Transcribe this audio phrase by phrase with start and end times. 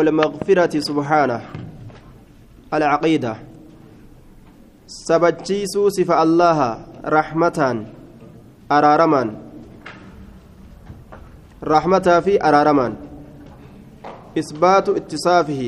[0.00, 1.40] والمغفرة سبحانه.
[2.68, 3.32] العقيدة.
[5.08, 6.58] سبجيسو صفة الله
[7.00, 7.58] رحمة
[8.72, 9.22] أرارما.
[11.64, 12.88] رحمة في أرارما.
[14.36, 15.62] إثبات اتصافه.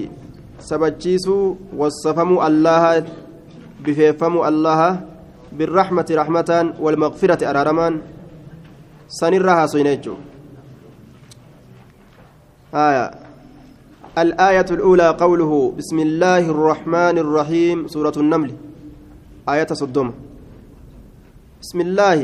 [0.61, 2.85] سبجيسو وصفم الله
[3.81, 4.83] بفيفم الله
[5.57, 7.89] بالرحمة رحمة والمغفرة أرارما.
[9.09, 10.15] سنرها سينيجو
[12.77, 13.28] آية.
[14.19, 18.51] الآية الأولى قوله بسم الله الرحمن الرحيم سورة النمل.
[19.47, 20.09] آية صدوم
[21.63, 22.19] بسم الله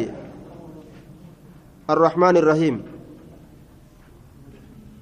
[1.91, 2.75] الرحمن الرحيم.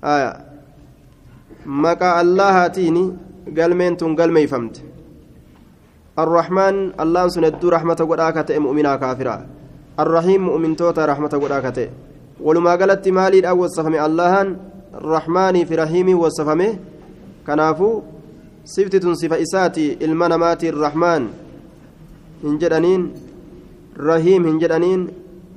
[0.05, 0.31] آية.
[1.65, 3.05] مكا الله تيني
[3.57, 4.77] قلمين تون قلمي فهمت.
[6.19, 9.37] الرحمن الله سندو رحمة قداكة مؤمنا كافرة.
[9.93, 11.79] الرحيم مؤمن توتا رحمة قداكة
[12.41, 14.49] ولما قالت مالي الأول صفمي اللهان
[14.93, 16.71] الرحمن في رحيم وصفمه
[17.47, 17.91] كنافو
[18.65, 21.23] صفتة صفة إساتي المنامات الرحمن.
[22.45, 23.03] هنجدانين
[23.99, 25.01] رحيم هنجدانين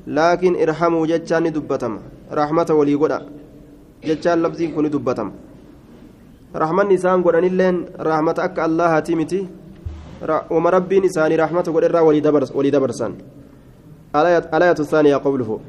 [0.07, 1.93] لكن ارحموا جتشان دبتم
[2.31, 3.19] رحمة ولي قدا
[4.05, 5.27] جتشان لفظين كن دبتم
[6.55, 9.41] رحمة نسان قدان اللين رحمة أك الله تيمتي.
[10.49, 11.95] وما ربي نساني رحمة قدر
[12.55, 13.13] ولي دبرسان
[14.15, 15.59] الآية الثانية قوله.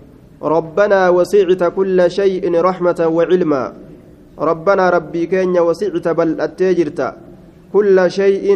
[0.43, 3.63] ربنا وسعت كل شيء رحمة وعلما.
[4.37, 7.01] ربنا ربي كينيا وسعت بل أتجرت.
[7.73, 8.47] كل شيء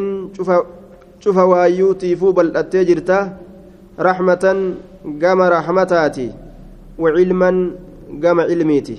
[1.21, 2.53] شوف وأيوتي فو بل
[4.01, 4.45] رحمة
[5.23, 6.29] قام رحمتاتي
[6.99, 7.51] وعلما
[8.23, 8.97] قام علميتي.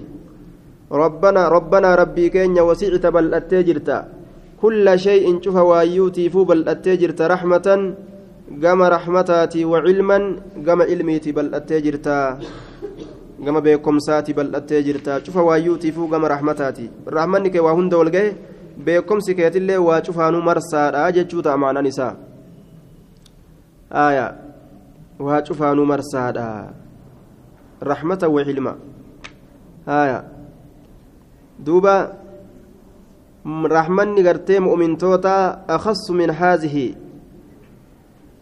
[0.92, 3.90] ربنا ربنا ربي كينيا وسعت بل أتجرت.
[4.62, 6.66] كل شيء شوف وأيوتي فو بل
[7.22, 7.68] رحمة
[8.64, 10.18] قام رحمتاتي وعلما
[10.68, 12.08] قام علميتي بل أتجرت.
[13.46, 18.36] Gama beekomsaati bal'attee jirta cufa waayyuutiifuu gama rahmataati rahmanni kee waa hunda walgahe
[18.86, 22.14] beekomsi keetillee waa cufaanuu marsaadha jechuu ta'a maanaan isaa
[24.06, 24.26] aya
[25.20, 26.48] waa cufaanuu marsaadha
[27.82, 28.76] rahmata wa hilma
[29.88, 30.24] aya
[31.60, 31.96] duuba
[33.78, 35.36] rahmanni gartee mu'mintoota
[35.68, 36.98] akhasu min haazihi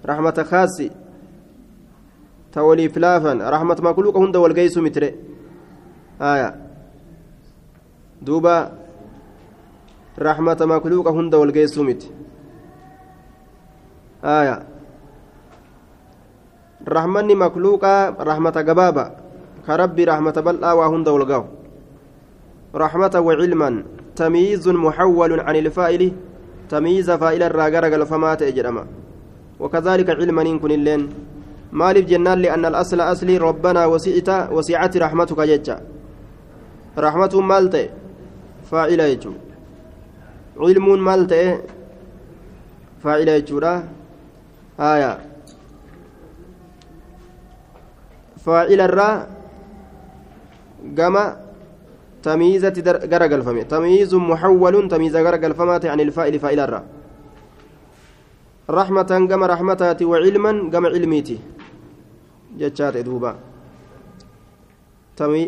[0.03, 0.91] rahmata kaasi
[2.57, 5.13] waliif laafan rahmat makluuqa hunda walgeeysu mitire
[6.19, 6.57] aya
[8.21, 8.73] duuba
[10.17, 12.09] rahmata makluuqa hunda walgeeysu miti
[14.25, 14.65] aya
[16.83, 19.05] rahmanni makluuqa rahmata gabaaba
[19.65, 21.47] ka rabbi rahmata bal'aa waa hunda walgaahu
[22.73, 23.83] rahmata وعلما
[24.15, 26.11] تمييز محول عن الفائل
[26.69, 28.83] تمييز فائل الراجر فمات اجرما
[29.59, 31.01] وكذلك علما إن كن اللين
[31.71, 35.81] maaliif jennaan li'anna al-asla aslii rabbanaa wasi'ita wasi'ati rahmatuka jecha
[36.97, 37.89] rahmatuun maal ta'e
[38.69, 39.41] faa'ila jechuudha
[40.57, 41.61] cilmuun maal ta'e
[43.03, 43.73] faa'ila jechuudha
[44.77, 45.11] haaya
[48.45, 49.15] faa'ilarraa
[50.97, 51.25] gama
[52.25, 56.99] tamiizatti garagalfame tamiizun muxawwalun tamiiza garagalfamaa ta'e an ilfaa'ili faa'ilarraa
[58.69, 61.37] رحمة كما رحمتاتي وعلما كما علميتي
[62.59, 63.35] جتشات دوبا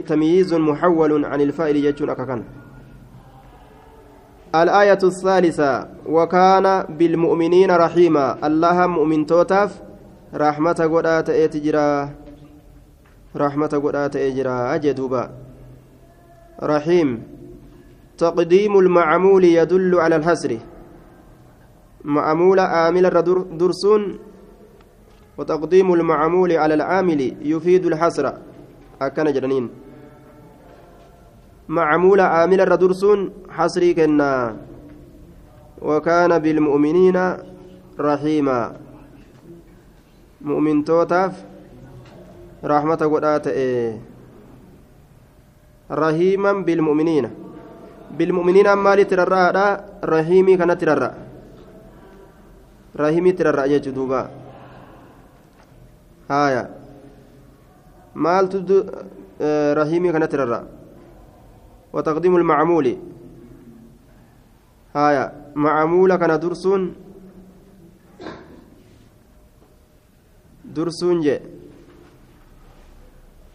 [0.07, 2.43] تمييز محول عن الفائل جتشون أكاكن
[4.55, 9.81] الآية الثالثة وكان بالمؤمنين رحيما الله مؤمن توتاف
[10.35, 12.09] رحمة قدات إتجرا
[13.35, 15.29] رحمة قدات إجرا أجدوبا
[16.63, 17.23] رحيم
[18.17, 20.57] تقديم المعمول يدل على الحسر
[22.03, 23.05] معمول عامل
[23.57, 24.19] درسون
[25.37, 28.37] وتقديم المعمول على العامل يفيد الحسرة
[29.01, 29.69] أكن جرنين.
[31.69, 34.55] معمول عامل الردرسون حسري كنا.
[35.81, 37.17] وكان بالمؤمنين
[37.99, 38.59] رحيما.
[40.41, 41.33] مؤمن توتاف
[42.63, 43.45] رحمة قدات
[45.91, 47.25] رحيما بالمؤمنين.
[48.17, 49.25] بالمؤمنين مالي ترى
[50.03, 51.11] رحيمي كانت ترى
[52.99, 54.21] رحيمي ترى جدوبا.
[56.31, 56.63] هايا
[58.15, 58.53] مالت
[59.79, 60.59] رحيمي كانت ررا
[61.93, 62.87] وتقديم المعمول.
[64.95, 65.25] هايا
[65.55, 66.81] معمولة كان درسون
[70.65, 71.39] درسون جي.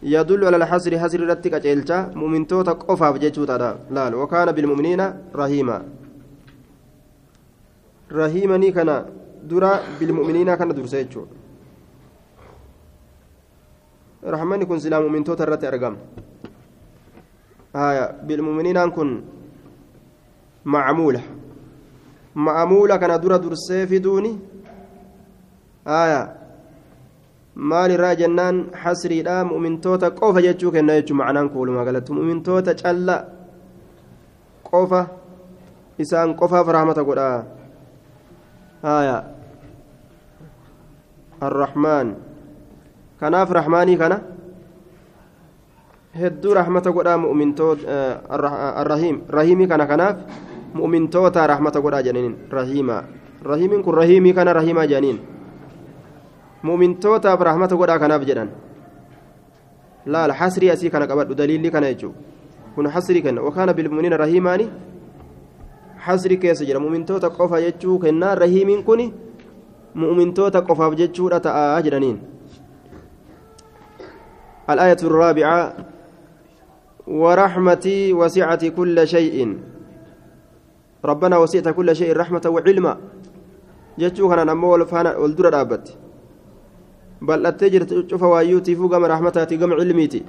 [0.03, 3.57] يدل على الحصر حصر رتك أجلتا مؤمن توتا قفا بجيتوتا
[3.89, 5.01] لا وكان بالمؤمنين
[5.35, 5.77] رحيما.
[8.11, 8.89] رحيمني كان
[9.49, 11.23] درا بالمؤمنين كان درسيتشو
[14.23, 15.95] رحمني كن سلام من توتر رت أرقم
[17.75, 19.09] آية بالمؤمنين كن
[20.67, 21.23] macmuula
[22.35, 24.35] macmuula kana dura dursee fiduuni
[25.87, 26.35] aya
[27.55, 33.15] maalirraa jennaan xasriidha mu'mintoota qofa jechuu kenna jechuun macnaan kuulumaa galatti mu'mintoota calla
[34.67, 35.01] qofa
[36.03, 37.39] isaan qofaaf rahmata godhaa
[38.83, 39.17] aya
[41.47, 42.07] arrahmaan
[43.19, 44.19] kanaaf rahmaanii kana
[46.19, 47.17] hedduu rahmata godhaa
[49.29, 50.17] rahiimii kana kanaaf
[50.73, 53.03] mu'mintoota rahmata godhaa jedhaniin rahiima
[53.43, 55.19] rahiimiin kun rahiimii kana rahiimaa jedhaniin
[56.63, 58.49] mu'mintootaaf rahmata godhaa kanaaf jedhan
[60.05, 62.19] laal hasrii asii kana qabadhu daliilli kana jechuudha
[62.75, 64.69] kun hasrii kenna wakaana bilmu'miniina rahiimaani
[66.07, 69.01] hasri keessa jira mu'mintoota qofa jechuu kennaa rahiimiin kun
[69.95, 72.36] mu'mintoota qofaaf jechuudha ta'aa jedhaniin
[74.69, 75.73] الآية الرابعة
[77.07, 79.37] ورحمتي وسعت كل شيء.
[81.05, 82.93] ربنا وسعت كل شيء رحمة وعلما.
[83.99, 85.85] جتشو كان نمو والفانا والدرة دابت.
[87.21, 90.21] بل أتجر تشوف وايوتي فوق رحمتها قم علميتي.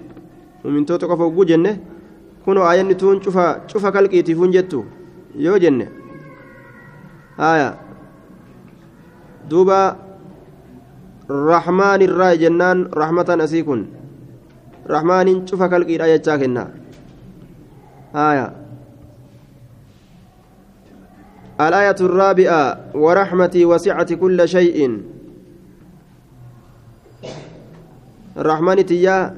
[0.65, 1.73] ومن توتو قفو جنة
[2.45, 4.85] كونوا آيان تون شوفا شوفا كالكيتي فون جتو.
[5.39, 5.87] jenne
[7.37, 7.79] haya
[9.47, 9.95] duuba
[11.29, 13.87] rahmaan irraa jennaan rahmatan asii kun
[14.89, 16.67] rahmaaniin cufa kalqiidha jechaa kenna.
[18.13, 18.53] Haya
[21.61, 25.03] الآية الرابعة ورحمتي وسعت كل شيء
[28.39, 29.35] رحمانتي يا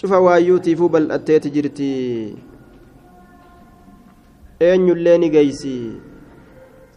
[0.00, 2.34] شوف وايوتي فوبل أتيت جرتي
[4.60, 6.00] eenyullee ni geeysi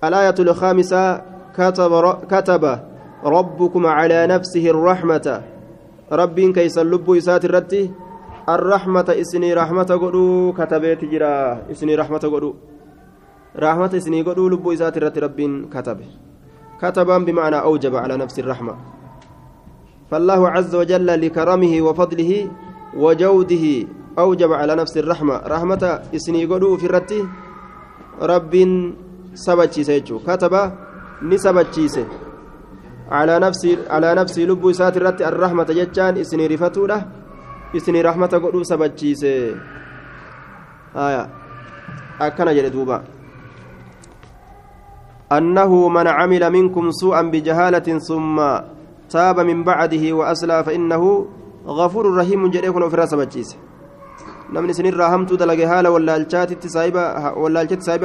[0.03, 1.21] الآية الخامسة
[1.57, 1.93] كتب,
[2.31, 2.79] كتب
[3.23, 5.41] ربكم على نفسه الرحمة
[6.11, 7.91] رب كيس اللب إسات الرتي
[8.49, 11.35] الرحمة إسني رحمة قدو كتبت جرا
[11.71, 12.51] إسني رحمة قدو
[13.55, 15.39] رحمة إسني قدو لب إسات الرتي رب
[15.73, 15.99] كتب
[16.81, 18.75] كتبا بمعنى أوجب على نفس الرحمة
[20.11, 22.31] فالله عز وجل لكرمه وفضله
[22.97, 23.65] وجوده
[24.19, 25.83] أوجب على نفس الرحمة رحمة
[26.15, 27.21] إسني قدو في الرتي
[28.21, 28.93] rabbiin
[29.33, 30.71] sabachiise jechuudha kataba
[33.11, 36.97] ni sabachiise calaa nafsii lubbuu isaati irratti arrahmata jechaan isinii rifatuudha
[37.73, 39.33] isinii rahmata godhuu sabachiise
[42.19, 43.03] akkana jedhe duuba
[45.31, 48.37] أنه من عمل منكم سوءا بجهالة ثم
[49.09, 51.03] تاب من بعده وأسلى فإنه
[51.67, 53.13] غفور رحيم جريكم في رأس
[54.51, 57.03] namni isinirraa hamtuu dalage haala wallaalchaatitti saahiba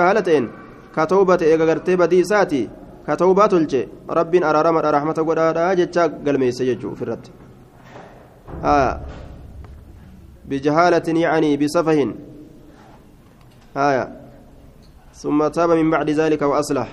[0.07, 0.47] haala ta'een
[0.95, 2.61] ka tawbate eega gartee badii isaati
[3.07, 7.31] ka tawbaa tolche rabbiin araaramadha rahmata godhaadha jechaa galmeesse jechuu ofirratti
[10.47, 12.15] بجهالة يعني بسفه
[13.77, 14.05] آية.
[15.15, 16.89] ثم تاب من بعد ذلك وأصلح.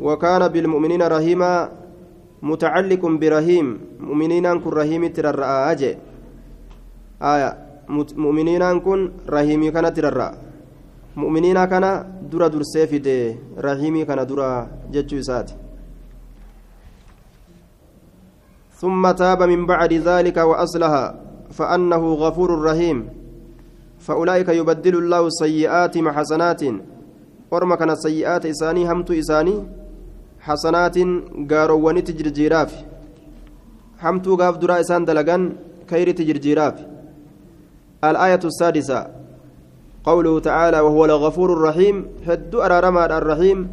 [0.00, 1.72] وكان بالمؤمنين رحيما
[2.42, 3.80] متعلق برحيم.
[4.00, 5.44] مؤمنين كن رحيم ترى
[7.20, 7.69] آية.
[8.16, 10.28] مؤمنين كن رحيمي كان ترى
[11.16, 11.84] مؤمنين كان
[12.30, 13.08] درا در سيفد
[13.58, 15.54] رحيمي كان درا جتشو ساتي
[18.80, 21.14] ثم تاب من بعد ذلك وأصلح
[21.50, 22.98] فأنه غفور رحيم
[23.98, 26.62] فأولئك يبدل الله السيئات مع حسنات
[27.50, 29.56] ورمى كان السيئات إساني همت إساني
[30.40, 31.10] hasanaatiin
[31.48, 32.70] gaarowwanitti jirjiiraaf
[34.04, 35.42] hamtuu gaaf duraa isaan dalagan
[35.90, 36.78] kayritti jirjiiraaf
[38.04, 39.06] الآية السادسة.
[40.04, 42.06] قوله تعالى وهو الغفور الرحيم.
[42.26, 43.68] هد أرارما الرحيم.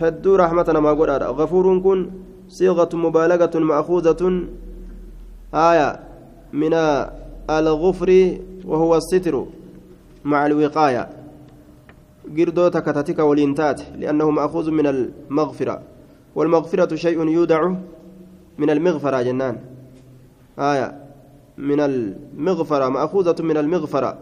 [0.00, 2.10] هد رحمتنا ما قول غفور كن
[2.48, 4.42] صيغة مبالغة مأخوذة.
[5.54, 6.00] آية
[6.52, 6.74] من
[7.50, 9.46] الغفر وهو الستر
[10.24, 11.08] مع الوقاية.
[12.36, 15.82] قردو تكتتك ولينتات لأنه مأخوذ من المغفرة.
[16.34, 17.72] والمغفرة شيء يودع
[18.58, 19.56] من المغفرة جنان.
[20.58, 21.03] آية
[21.58, 24.18] من المغفرة مأخوذة من المغفرة.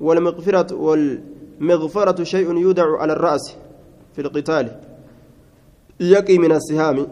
[0.00, 3.56] والمغفرة والمغفرة شيء يودع على الرأس
[4.14, 4.80] في القتال.
[6.00, 7.06] يقي من السهام.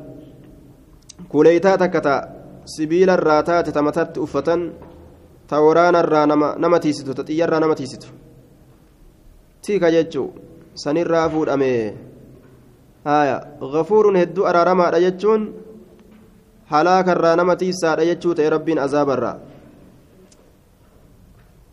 [1.29, 2.29] كليتاتك
[2.65, 4.71] سبيل الراتات تمتت أفة
[5.49, 6.25] توران الرا
[6.59, 8.09] نما تيستو تطير نما تيستو
[9.63, 10.29] تيكا جتشو
[10.75, 11.93] سنرا فود أمي.
[13.05, 15.55] haya gafuurun hedduu araaramaadha jechuun
[16.73, 19.37] halaakarraa nama tiisaadha jechuu ta'e rabbiin azaabarraa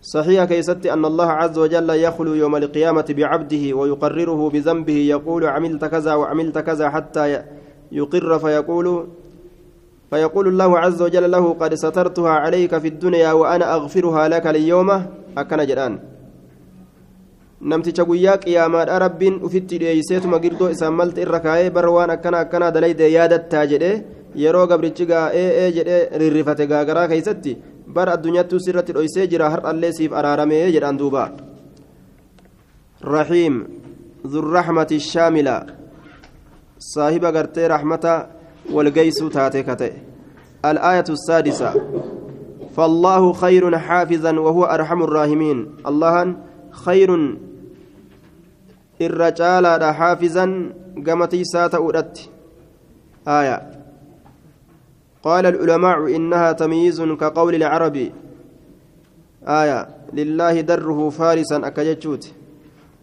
[0.06, 6.14] صحيح كيست أن الله عز وجل يخلو يوم القيامة بعبده ويقرره بذنبه يقول عملت كذا
[6.14, 7.42] وعملت كذا حتى
[7.92, 9.08] يقر فيقول
[10.10, 14.90] فيقول الله عز وجل له قد سترتها عليك في الدنيا وأنا أغفرها لك اليوم
[15.38, 16.00] أكن جران
[18.06, 23.08] guyyaa qiyaamaadha rabbiin ufitti dhiyeeyseetuma girdoo isaan malta irra kaa'ee bara waan akkana akkana dalayde
[23.10, 23.92] yaadattaa jedhe
[24.44, 27.58] yeroo gabrichi gaa ee ee jedhee rirrifate gaagaraa keeysatti
[27.96, 31.24] bara addunyaattuu sirratti dhoysee jira har'allee siif araaramee jedhaan duuba
[33.16, 33.58] rahiim
[34.32, 35.58] dhurraxmati shaamila
[36.94, 38.16] saahiba gartee raxmata
[38.74, 39.94] والجيس تاتي كتئ
[40.66, 41.74] الآية السادسة
[42.76, 46.36] فالله خير حافظا وهو أرحم الراحمين الله
[46.72, 47.38] خير
[49.02, 50.74] الرجال حافظا
[51.08, 52.30] قمتي سات أولت
[53.28, 53.75] آية
[55.26, 58.12] قال العلماء إنها تمييز كقول العربي.
[59.44, 62.24] آية لله دره فارسا أكجتشوت.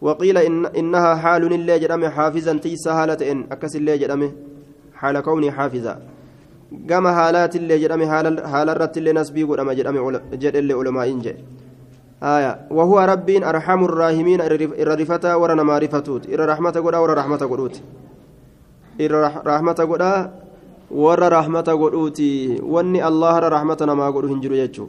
[0.01, 4.31] وقيل إن إنها حال اللي جرمي حافظا تيسا هالة إن أكس اللي جرمي
[4.95, 5.99] حال كوني حافظا
[6.89, 11.35] قام حالات اللي جرمي حال الرت اللي نسبي قدام جرمي جد اللي علماء إنجي.
[12.23, 16.29] آية وهو رب أرحم الراحمين إر رفتا ورنا معرفتوت.
[16.29, 17.81] إر رحمة قدا ور رحمة قدوت.
[19.01, 19.79] إر رحمة
[20.93, 24.87] قدا ور رحمة قدوتي وني الله رحمة ما قدو هنجرو يجو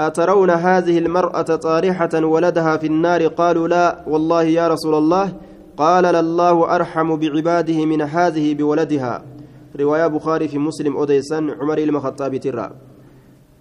[0.00, 5.32] أترون هذه المرأة طارحة ولدها في النار قالوا لا والله يا رسول الله
[5.76, 9.22] قال لله أرحم بعباده من هذه بولدها
[9.80, 12.70] رواية بخاري في مسلم أديسا عمر المخطاب ترى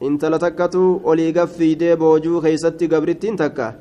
[0.03, 3.75] انت لتكتو ولي قفي دي بوجو خيستي قبرتين تكا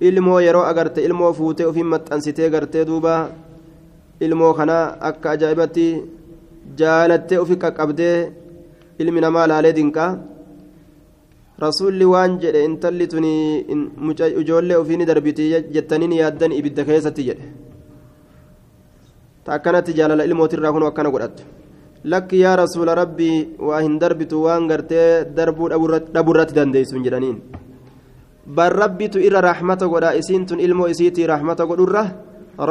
[0.00, 3.14] ilmoo yeroo agarte ilmoo fuutee ofiin maxxansitee gartee duuba
[4.20, 4.76] ilmoo kana
[5.08, 6.17] akka ajaa'ibatti
[6.80, 8.16] jaalattee ofi qaqqabdee
[8.98, 10.10] ilmi namaa laalee dinqaa
[11.64, 13.32] rasuulli waan jedhe intalli tuni
[14.42, 17.46] ijoollee ofii ni darbiti jettaniin yaaddan ibidda keessatti jedhe
[19.56, 21.42] akkanatti jaalala ilmootirraa kun akkana godhattu
[22.12, 25.68] lakki yaa rasuula rabbii waa hin darbitu waan gartee darbuu
[26.14, 27.38] dhaburratti dandeessuun jedhaniin
[28.46, 32.04] bar rabbitu irra rahmata godha isiin tun ilmoo isiitii rahmata godhurra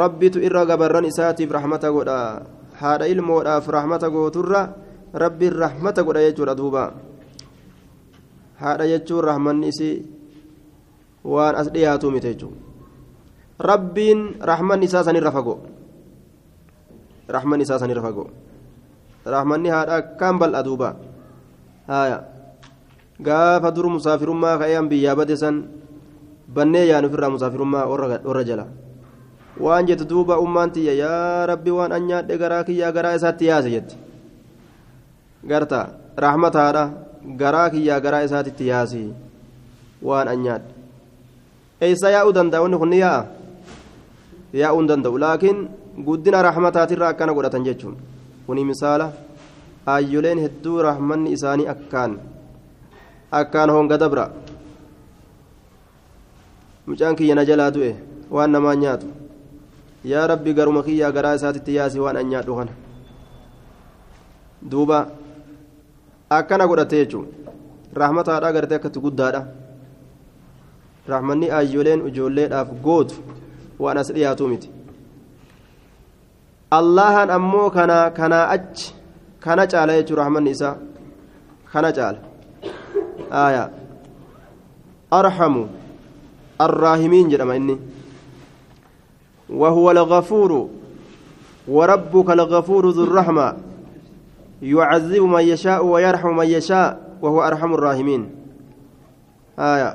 [0.02, 2.18] rabbitu irra gabarran isaatiif rahmata godha
[2.80, 4.62] haadha ilmoodhaaf rahmata gooturra
[5.14, 6.94] rabbiin rahmata godha jechuudha duuba
[8.62, 9.96] haadha jechuun rahmanni isii
[11.26, 12.58] waan as dhiyaatu mite jechuudha
[13.58, 15.58] rabbiin rahmanni isaa sanirra fagoo
[17.28, 18.30] rahmanni isaa sanirra fagoo
[19.26, 20.94] rahmanni haadha akkaan bal'a duuba
[21.90, 22.18] haaya
[23.18, 25.66] gaafa dur musaafirummaa ka'ee biyyaa bade san
[26.46, 28.66] bannee yaan ofirraa musaafirummaa warra jala
[29.60, 33.70] waan jettu duuba ummaan tiyya yaa rabbi waan an nyaadhe garaa kiyyaa garaa isaatti yaase
[33.70, 33.96] jetti
[35.50, 35.80] garta
[36.26, 36.84] rahmataadha
[37.42, 39.02] garaa kiyyaa garaa isaatitti yaasi
[40.02, 40.70] waan an nyaadhe
[41.88, 43.26] eessa yaa'uu danda'a wanni kun ni yaa'a
[44.62, 45.58] yaa'uu hin danda'u laakiin
[46.06, 47.96] guddina rahmataatirraa akkana godhatan jechuun
[48.46, 49.12] kuni misaala
[49.94, 52.18] aayyoleen hedduu rahmanni isaanii akkaan
[53.40, 54.30] akkaan honga dabra
[56.86, 57.92] mucaan kiyya na jalaa du'e
[58.30, 59.06] waan namaa nyaatu
[60.04, 62.72] yaa rabbi garuma kiyyaa garaa isaatitti yaasii waan an nyaadhu kana.
[64.70, 65.06] Duuba
[66.30, 67.52] akkana godhatee jechuudha
[67.94, 69.42] rahmataadhaa gartee akkatti guddaadha.
[71.08, 73.14] Rahmanni aayyoleen ijoolleedhaaf gootu
[73.78, 74.70] waan as dhiyaatuu miti.
[76.70, 78.94] Allahan ammoo kanaa kanaa achi
[79.40, 80.76] kana caala jechuudha rahmanni isaa.
[81.72, 82.18] Kana caala.
[83.32, 83.68] Aayaa.
[85.10, 85.68] Arhamu
[86.58, 87.78] arraahimiin jedhama inni.
[89.50, 90.68] وهو الغفور
[91.68, 93.56] وربك الغفور ذو الرحمة
[94.62, 96.88] يعذب من يشاء ويرحم من يشاء
[97.22, 98.22] وهو أرحم الراحمين.
[99.58, 99.90] آية.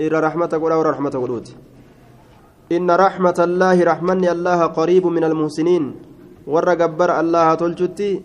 [0.00, 1.48] إلى رحمتك ولا رحمة ولود
[2.72, 5.84] إن رحمة الله رحمني الله قريب من المحسنين.
[6.46, 8.22] ورقبر الله تلجتي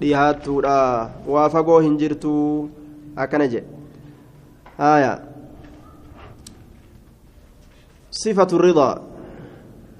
[0.00, 2.32] dhiyaattuudha waa fagoo hin jirtu
[3.16, 3.68] akkana jedhe
[4.80, 5.10] haya
[8.20, 8.58] sifatu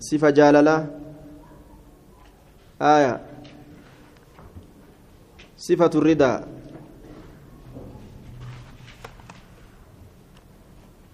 [0.00, 0.76] sifa jaalala.
[2.80, 3.20] Haya
[5.60, 6.40] sifatu ridaa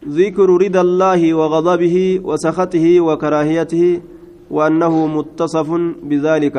[0.07, 1.97] ذكر رضا الله وغضبه
[2.29, 3.85] وسخطه وكراهيته
[4.51, 5.69] وأنه متصف
[6.11, 6.57] بذلك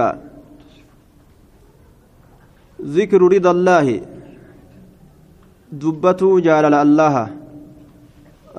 [2.97, 3.87] ذكر رضا الله
[5.71, 7.15] دبتو جالل الله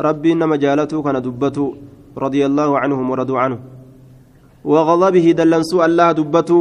[0.06, 1.66] ربي إنما جالته كان دبتو
[2.18, 3.58] رضي الله عنهم ورضوا عنه.
[4.64, 6.58] وغضبه دلنسو الله دبتو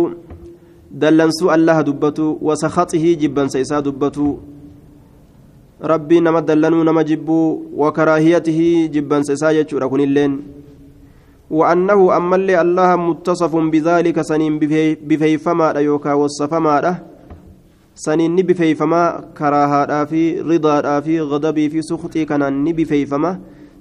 [1.02, 4.28] دلنسو الله دبتو وسخطه جبا سيسا دبتو
[5.92, 7.40] ربي نما دلنو نما جبو
[7.82, 8.60] وكراهيته
[8.94, 10.34] جبا سيسا يجور كن اللين
[11.58, 14.54] وأنه أما الله متصف بذلك سنين
[15.10, 16.76] بفيفما يوكا والصفما
[17.98, 23.32] saniin ni bifeeyfamaa karaahaadhaa fi ridaadhaa fi gadabii fi suqxii kanaan ni bifeeyfama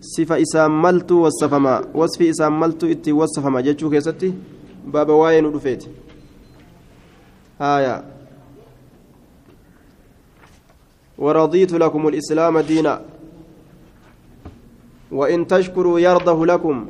[0.01, 4.35] sifa isaan maltu wassafama wasfi isaan maltu itti wassafama jechuu keessatti
[4.93, 5.89] baaba waa'ee nu dhufeeti
[7.59, 8.05] haya
[11.19, 13.01] ورضيت لكم الإسلام دينا
[15.13, 16.87] وإن تشكروا يرضه لكم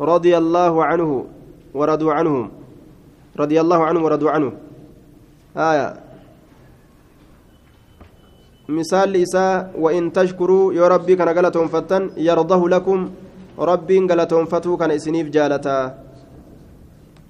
[0.00, 1.26] رضي الله عنه
[1.74, 2.50] ورضوا عنهم
[3.38, 4.52] رضي الله عنه ورضوا عنه
[5.56, 5.94] آية
[8.78, 12.98] مثال إساء وإن تشكروا يا ربي كان قلتهم فتن يرضه لكم
[13.58, 15.78] ربي قلتهم فتو كان إسنيف جالتا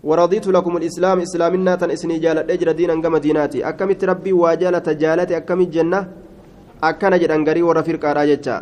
[0.08, 5.36] ورضيت لكم الإسلام إسلامنا تن إسني جالت أجر دينا قم ديناتي أكمت ربي واجالة جالتي
[5.40, 6.00] أكمت جنة
[6.88, 8.58] أكنا جد أنقري ورفرق راجتها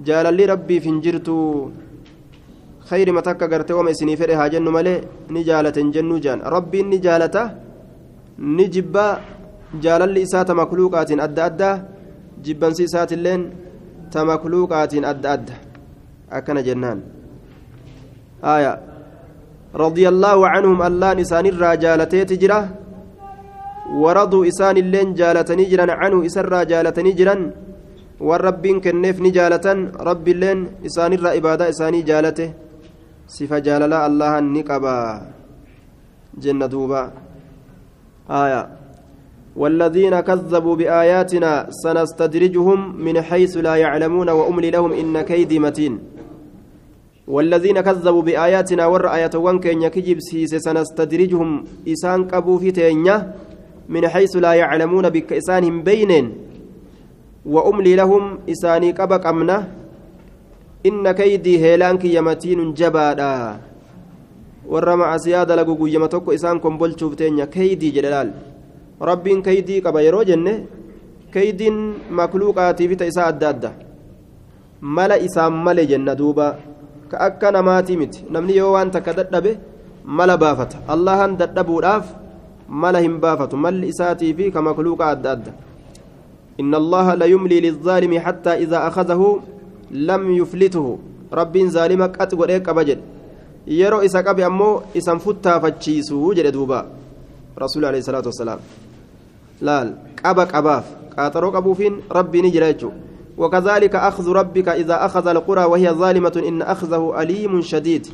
[0.00, 1.70] jaalalli rabbiif hin jirtu.
[2.88, 4.98] Khayrima takka gartee wama isinii fedhe haa jennu malee
[5.30, 6.42] ni jaalata hin jennuu jaan.
[9.80, 11.76] Jaalalli isaa ta makluuqaatiin adda addaa
[12.44, 13.42] jibbansi isaatiilleen
[14.12, 15.54] ta makluuqaatiin adda adda.
[16.30, 17.02] Akkana jennaan.
[18.42, 18.92] Aya.
[19.72, 22.60] رضي الله عنهم اللان إسان الرا جالتيت جرا
[24.02, 27.36] ورضوا إسان اللين جالتني جرا عنه إسر جالتني جرا
[28.20, 29.66] والربين كنف نجالة
[30.08, 32.48] رب اللين إسان الرا إبادة إساني جالته
[33.36, 34.96] صفة جاللا الله النقبا
[36.42, 37.02] جنة دوبا
[38.42, 38.60] آية
[39.56, 45.98] والذين كذبوا بآياتنا سنستدرجهم من حيث لا يعلمون وأملي لهم إن كيدي متين.
[47.28, 53.32] والذين كذبوا بآياتنا والرآية وانكين يكجب سيس سنستدرجهم إسان قبوا في تينيا
[53.88, 56.32] من حيث لا يعلمون بك إسانهم بينين.
[57.46, 59.68] وأملي لهم إساني قبك أمنه
[60.86, 63.56] إن كيدي هيلانك يمتين جبادا.
[64.72, 68.30] guyyama tokko isaan kombolchuuf teenya keeydii jedhe laal
[69.10, 70.52] rabbiin keeydii qaba yeroo jenne
[71.34, 71.78] keeydiin
[72.20, 73.70] makluuqaatiif ta isaa adda adda
[74.96, 76.46] mala isaan male jenna duuba
[77.10, 79.52] ka akka namaatii miti namni yoo waan takka dadhabe
[80.18, 82.06] mala baafata allahan dadhabuudhaaf
[82.84, 85.52] mala hin baafatu malli isaatii fi ka makluuqa adda adda
[86.60, 89.22] إن الله لا يملي للظالم حتى إذا أخذه
[89.90, 90.86] لم يفلته
[91.32, 93.00] رب ظالمك أتقول إيك أبجد
[93.66, 96.78] yeroo isa qabe ammoo isan futtaafachiisu jedhe duuba
[97.56, 98.58] rasuul alayhi salaatu wassalaam
[99.62, 102.74] laal qaba qabaaf qaaxaroo qabuufiin rabbii ni jira
[103.36, 108.06] وكذلك أخذ ربك إذا أخذ القرى وهي ظالمة إن أخذه أليم شديد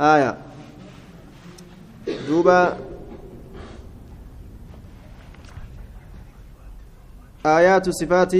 [0.00, 0.36] آية
[2.28, 2.76] دوبا
[7.46, 8.34] آيات صفات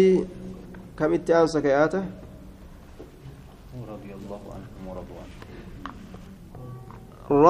[0.98, 2.04] كم اتأنسك آياته
[3.88, 5.36] رضي الله عنهم ورضوا عنه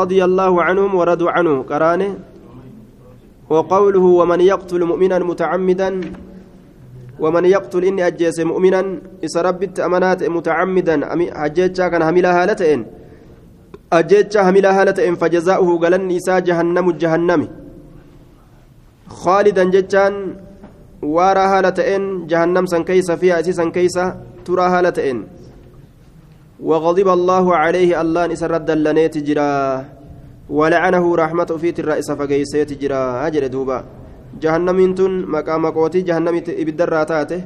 [0.00, 2.18] رضي الله عنهم ورضوا عنه قرانه
[3.50, 5.90] وقوله ومن يقتل مؤمنا متعمدا
[7.22, 8.80] ومن يقتل إني أجيس مؤمنا
[9.24, 10.96] إذا ربت أمانات متعمدا
[11.44, 12.80] أجيتشا كان هملا هالتين
[13.92, 17.42] أجيتشا هملا هالتين فجزاؤه قالن إسا جهنم جهنم.
[19.08, 20.14] خالدا جتشان
[21.02, 23.96] وارا هالتين جهنم سن كيس فيها أسيسا كيس
[24.44, 25.16] ترى هالتين
[26.60, 29.50] وغضب الله عليه الله نسر دلنيت جرا.
[30.50, 33.84] ولعنه رحمة في الرئيس فقيسيت جرا أجر دوبا.
[34.42, 37.40] جهنم تن مقام قوتي جهنم إبدر تاته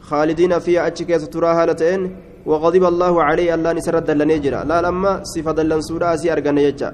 [0.00, 2.00] خالدين فيها أتشكيس تراها لتين
[2.46, 4.64] وغضب الله عليه الله نسر دلني جرا.
[4.64, 6.88] لا لما صفة دلن سورة أسي أرغن يجا.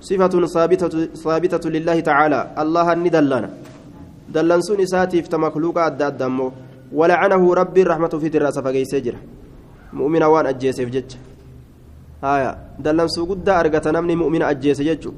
[0.00, 2.40] صفة ثابتة, ثابتة لله تعالى.
[2.62, 3.50] الله ندلنا
[4.34, 6.52] دلن سون إساتي في تمخلوق أدى الدمو
[6.98, 9.20] ولعنه ربي رحمة في الرئيس فقيسي جرا.
[9.94, 11.18] mu'mina waan ajjeeseef jecha
[12.24, 12.50] haya
[12.84, 15.10] dallansuu guddaa argata namni mu'mina ajjeese jechu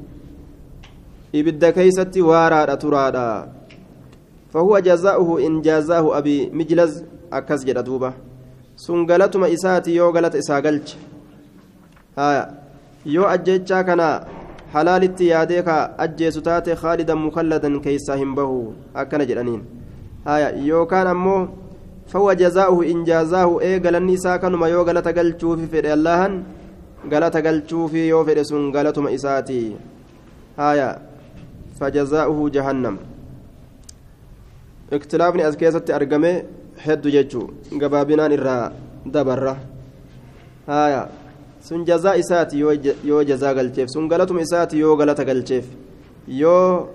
[1.38, 3.26] ibidda keeysatti waaraadha turaadha
[4.52, 7.02] fahuwa jazaa'uhu in jaazaahu abi mijlaz
[7.38, 8.10] akkas jedha duuba
[8.84, 10.96] sun galatuma isaati yoo galata isaa galche
[12.16, 12.42] haya
[13.16, 14.08] yoo ajjechaa kana
[14.72, 18.58] halaalitti yaadee ka ajjeesu taate khaalidan mukalladan keeysaa hin bahu
[19.04, 19.62] akkana jedhaniin
[20.24, 21.40] haya yookaan ammoo
[22.06, 25.92] فهو جزاؤه إن جازاه إيه قال النساء كانوا يو قالت قلتشو في فدي
[27.12, 29.62] قالت قلتشو في يو فدي سن قالت مئساتي
[30.58, 30.88] هايا
[31.78, 32.96] فجزاؤه جهنم
[34.92, 36.32] اختلافني أزكيست أرقمي
[36.84, 37.42] حد ججو
[37.80, 38.56] قبابنا إرى
[39.14, 39.54] دبرة
[40.68, 41.02] هايا
[41.68, 42.60] sun jazaa isaati
[43.10, 45.64] yoo jazaa galcheef sun galatuma isaati yoo galata galcheef
[46.40, 46.88] yoo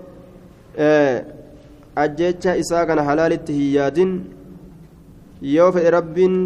[2.04, 4.12] ajjecha isaa kana halaalitti hin yaadin
[5.56, 6.36] yoo fedhe rabbiin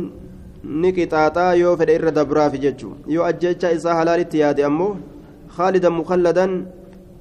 [0.64, 4.92] ni qixaaxaa yoo fedhe irra dabraafi jechuu yoo ajjecha isaa halaalitti yaade ammoo
[5.57, 6.53] khaalidan mukalladan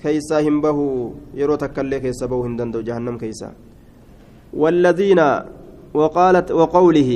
[0.06, 3.50] كيسا هم بهو يرو تكلي كيسا بهو هندندو جهنم كيسا
[4.62, 5.22] والذين
[6.00, 7.12] وقالت وقوله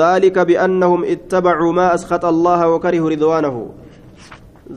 [0.00, 3.56] ذلك بأنهم اتبعوا ما أسخط الله وكرهوا رضوانه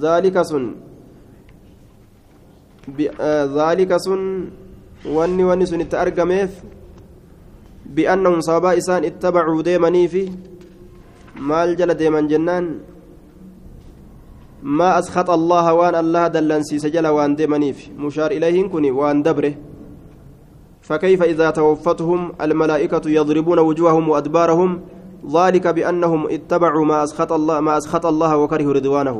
[0.06, 0.66] ذلك سن
[3.60, 4.22] ذلك سن
[5.16, 6.52] واني واني سن التأرقميف
[7.90, 10.30] بأنهم صابا إسان اتبعوا ديمني في
[11.40, 12.66] maal jala deeman jennaan
[14.64, 19.54] ما أسخط الله وان الله دلنسي سجل وان ديمنيف مشار إليهن كني وان دبره.
[20.82, 24.82] فكيف إذا توفتهم الملائكة يضربون وجوههم وأدبارهم؟
[25.36, 29.18] ذلك بأنهم اتبعوا ما أسخط الله ما أسخط الله وكرهوا رضوانه.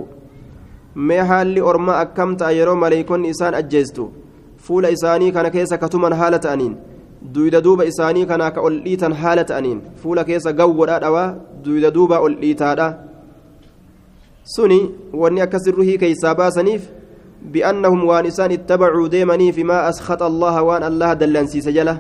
[0.96, 4.10] ما حال أرما أكمت أيرو ملائكون إسان أجيزتو.
[4.58, 6.76] فول إساني كان كيس كتما حالة أنين.
[7.22, 12.20] Duyda duuba isaanii kanaa ka ol dhiitan haala ta'aniin fuula keessa gawwodhaa dhawaa duyda duuba
[12.20, 12.88] ol dhiitaadha
[14.56, 14.80] suni
[15.14, 16.88] wanni akkasin ruhii keeysaa baasaniif
[17.54, 22.00] bi'annahum waan isaan ittabacuu deemaniif maa askhata allaha waan allaha dallansiise jala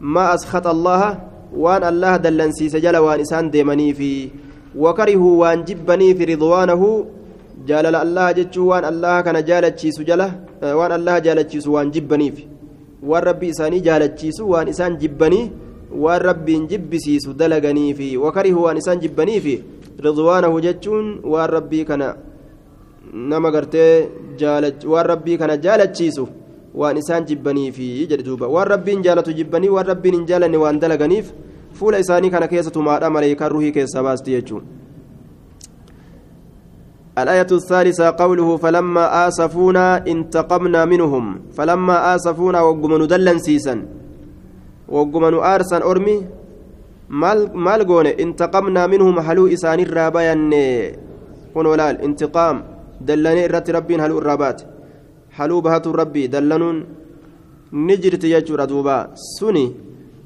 [0.00, 1.10] maa askhata allaha
[1.64, 4.32] waan allaha dallansiise jala waan isaan deemaniifi
[4.84, 6.88] wakarihuu waan jibbaniif ridwaanahu
[7.68, 10.34] jaalala allaha jechuu waan allaha kana jaalachiisu jala
[10.80, 12.44] waan allaha jaalachiisu waan jibbaniif
[13.10, 15.50] waan rabbi isaanii jaalachiisu waan isaan jibbanii
[16.04, 19.56] waan rabbiin jibbisiisu dalaganiifi wakarihu waan isaan jibbaniifi
[20.06, 22.14] ridwaanahu jechuun waan rabbii kana
[23.12, 24.08] nama gartee
[24.92, 26.28] waan rabbii kana jaalachiisu
[26.74, 31.32] waan isaan jibbaniifi jedhe duuba waan rabbiin jaalatu jibbanii waan rabbiin hin jaalanne waan dalaganiif
[31.80, 34.62] fuula isaanii kana keessa tumaadha maleekaan ruhii keessaa baasti jechuun
[37.18, 41.24] الآية الثالثة قوله فلما آسفونا انتقمنا منهم.
[41.56, 43.74] فلما آسفونا وقمن دلن سيسا
[44.88, 46.26] وقمن آرسا أرمي.
[47.54, 48.22] مال قوني.
[48.22, 50.52] انتقمنا منهم حلو إسان الرابين
[51.56, 52.56] هون ولال انتقام.
[53.00, 54.58] دلني إرت ربين حلو الرابات.
[55.38, 56.76] حلو بهات ربي دلنون.
[57.72, 58.98] نجرت يجور دوبا.
[59.14, 59.72] سني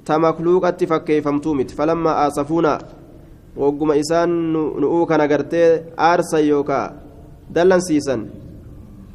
[0.09, 1.71] تمكلوقة فكيفمتومت.
[1.71, 2.79] فلما آسفونا
[3.57, 4.31] wagguma isaan
[4.81, 6.93] nu'uu kana gartee aarsan yookaa
[7.55, 8.27] dallansiisan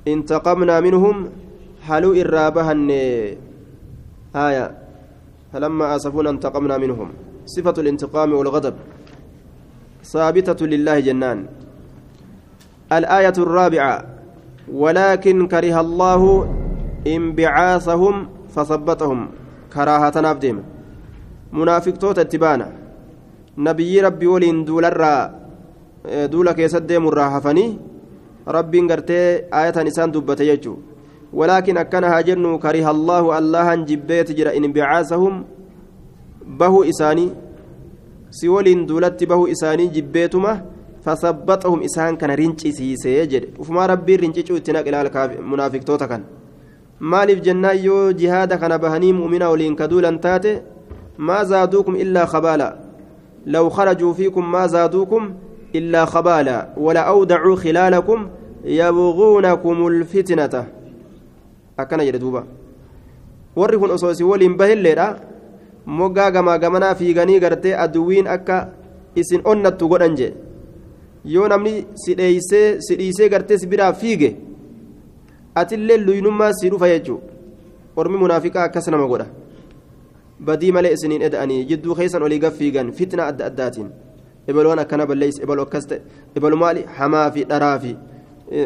[0.06, 1.30] intaqamnaa minhum
[1.88, 3.38] haluu irraa bahanne
[4.34, 4.66] haya
[5.54, 7.10] فلما آسفونا انتقمنا منهم
[7.46, 8.74] صفة الانتقام والغضب
[10.04, 11.46] ثابتة لله جنان
[12.92, 14.06] الآية الرابعة
[14.74, 16.22] ولكن كره الله
[17.08, 18.16] انبعاثهم
[18.56, 19.20] فثبتهم
[19.74, 20.58] كراهة نبدهم
[21.54, 22.68] منافق توت اتبانا
[23.58, 25.32] nabiyyi rabbii waliin duularraa
[26.32, 27.80] duula keessatti deemurraa hafanii
[28.48, 30.78] rabbiin gartee ayatan isaan dubbate jechuu
[31.34, 35.44] walaakin akkana haa jennu kariha allaahu allahan jibbeeti jira in bicaasahum
[36.58, 37.32] bahu isaanii
[38.30, 40.60] si waliin duulatti bahu isaanii jibbeetuma
[41.06, 45.10] fasabbaxahum isaan kana rincisiisee jedhe ufumaa rabbiin rincicuu itti naqilaal
[45.52, 46.24] munaafiqtoota kan
[47.00, 50.62] maaliif jennaan yoo jihaada kana bahanii mu'mina waliin ka duulan taate
[51.18, 52.68] maa zaaduukum illaa kabaala
[53.46, 55.34] لو خرجوا فيكم ما زادوكم
[55.76, 58.28] إلا خبالا ولا أودعوا خلالكم
[58.66, 60.68] يبغونكم الفتنة
[61.80, 62.44] أكنا يردوبا
[63.56, 65.06] warri kun osoo isin waliin bahilleedha
[65.86, 68.56] moggaa gamaa gamanaa fiiganii gartee aduwwiin akka
[69.16, 70.34] isin onnattu godhan jee
[71.34, 74.30] yoo namni si dheeysee si dhiisee gartee si biraa fiige
[75.62, 77.20] atillee luynummaa si dhufa jechuu
[77.96, 79.28] ormi munaafiqaa akkas nama godha
[80.46, 83.90] badii malee isiniin eda'anii jidduu keessan olii gaffiigan fitna adda addaatiin
[84.48, 86.02] ebaluwaan akkana balleeyse ebalu akkas ta'e
[86.36, 87.96] ebalu maali hamaa fi dharaa fi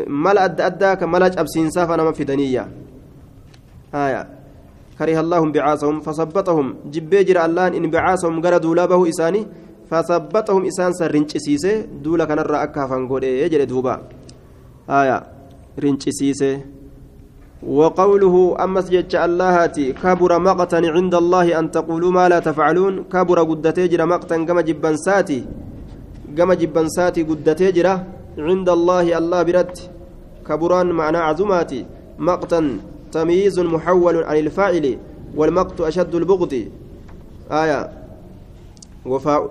[0.08, 2.68] mala adda addaa kan mala cabsiinsaa fa nama fidaniyya
[4.98, 9.42] كره الله انبعاثهم فثبتهم جبي جرى الله انبعاثهم غرا دولا به إساني
[9.90, 13.96] فثبتهم إسان سر رنچسيسه دولا كان را أكافن غودي يجري دوبا
[14.90, 15.18] آية
[15.84, 16.54] رنچسيسه
[17.63, 23.74] وقوله أمس جتش اللهاتي كبر مقتا عند الله أن تقولوا ما لا تفعلون كبر قد
[23.74, 25.46] تجرى مقتا كما جبن ساتي
[26.38, 27.96] كما جبن ساتي قد تجرى
[28.38, 29.78] عند الله الله برد.
[30.48, 31.86] كبران معنى عزماتي
[32.20, 32.80] مقتا
[33.12, 34.98] تمييز محول عن الفاعل
[35.36, 36.54] والمقت أشد البغض.
[37.52, 37.89] آية.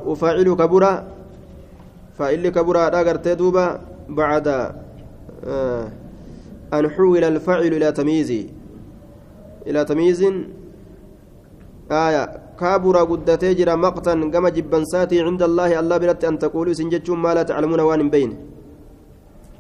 [0.07, 0.85] وفاعل كبر
[2.19, 4.47] فاعل كبر أداغر تدوبا بعد
[5.45, 5.85] آه
[6.75, 8.31] أن حول الفعل إلى تمييز.
[9.67, 10.23] إلى تمييز.
[11.91, 12.25] آية.
[12.61, 15.81] كابر قد تجرى مقتا كما جبنساتي عند الله.
[15.81, 18.37] الله برت أن تقولوا سنجتشون ما لا تعلمون وان بين.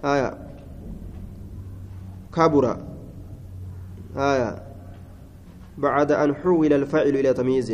[0.04, 0.38] آية.
[2.34, 2.76] كابر.
[4.16, 4.62] آية.
[5.78, 7.68] بعد أن حول الفعل إلى تمييز.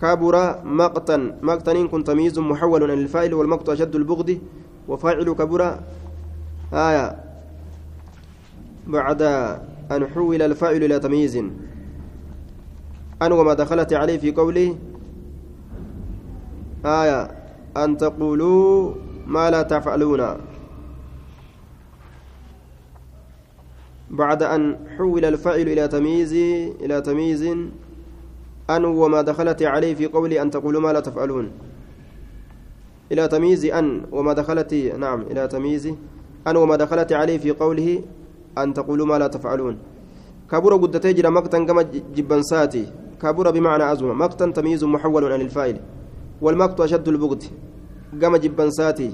[0.00, 1.16] كابر مقتا.
[1.42, 2.98] مقتا إن كنت تمييز محول عن
[3.34, 4.38] والمقت أشد البغض.
[4.88, 5.80] وفاعل كبر
[6.72, 7.24] آية.
[8.86, 9.22] بعد
[9.92, 11.36] أن حول الفاعل إلى تمييز.
[13.22, 14.76] أن وما دخلت عليه في قوله.
[16.86, 17.30] آية.
[17.76, 18.94] أن تقولوا
[19.26, 20.36] ما لا تفعلون.
[24.10, 26.32] بعد أن حول الفاعل إلى تمييز.
[26.80, 27.42] إلى تمييز.
[28.70, 31.50] أن وما دخلت عليه في قول أن تقولوا ما لا تفعلون.
[33.12, 34.74] إلى تمييز أن وما دخلت.
[34.74, 35.94] نعم إلى تمييز.
[36.50, 38.02] أن وما دخلت عليه في قوله
[38.58, 39.76] أن تقولوا ما لا تفعلون.
[40.50, 41.82] كبر قد تجرى مقتا كما
[42.16, 42.84] جبنساتي
[43.22, 44.12] كبر بمعنى أزمة.
[44.14, 45.76] مقتا تمييز محول عن الفاعل.
[46.40, 47.42] والمقت أشد البغض.
[48.20, 49.12] كما جبنساتي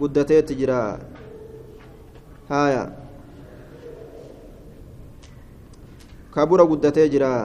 [0.00, 0.98] قد تجرى.
[2.50, 2.84] هايا.
[6.34, 7.36] كبر قد تجرى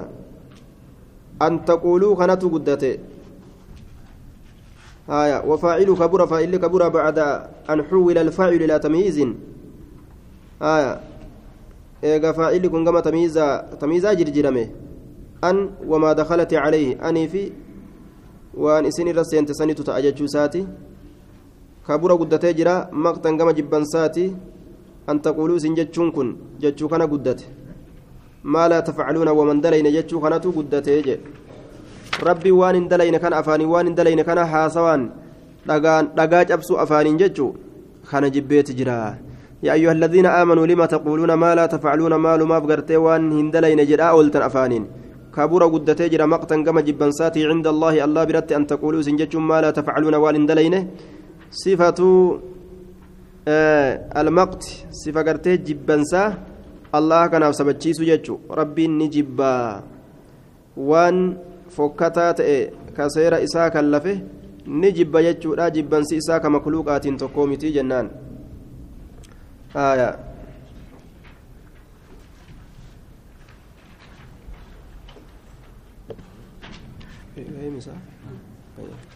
[1.41, 2.97] أن تقولوا كانت قدته
[5.12, 7.19] آية وفاعل كبر فاعل كبر بعد
[7.69, 9.17] أن حول الفاعل إلى تمييز.
[10.62, 11.00] آية
[12.04, 14.67] إيجا فاعل كن كما تمييزا تمييزا جرجرمه
[15.43, 17.52] أن وما دخلت عليه أني في
[18.54, 20.67] وأن إسن الرسين تسني تتأججو ساتي.
[21.88, 24.36] كبر قدته جرا مقتا كما جبان ساتي.
[25.10, 27.45] أن تقولوا سنجتشون كن جتشو كان قدته
[28.43, 30.21] ما لا تفعلون ومن دلين جتشو
[32.12, 35.10] خناتو قدته ربي وان دلين كان أفاني وان دلين كان حاسوان
[35.67, 37.56] dhagaa cabsuu afaaniin jechuu
[38.12, 39.17] kana jibbeeti jira
[39.62, 44.13] yaa ayyuha alladhiina aamanuu lima taquuluuna maa laa tafcaluuna maalumaaf gartee waan hin dalayne jedhaa
[44.17, 44.88] ooltan afaaniin
[45.32, 49.62] kabura guddatee jira maqtan gama jibbansaatii cinda allaahi allah biratti an taquuluu isin jechuun maa
[49.62, 50.88] laa tafcaluuna waan hin dalayne
[51.52, 52.41] sifatu
[54.21, 56.28] almaqti sifa gartee jibbansaa
[56.93, 59.84] allah kanaaf sabachiisu jechu rabbiin ni jibbaa
[60.76, 61.38] waan
[61.75, 62.57] fokkataa ta'e
[62.95, 64.13] ka seera isaa kan lafe
[64.81, 68.10] ni jibba jechuudha jibbansi isaa ka makluuqaatiin tokkoo mitii jennaan